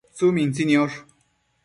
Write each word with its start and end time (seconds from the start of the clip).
tsumintsi 0.13 0.61
niosh 0.69 0.97